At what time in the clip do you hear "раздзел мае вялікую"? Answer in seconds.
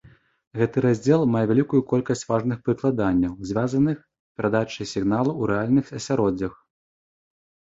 0.85-1.81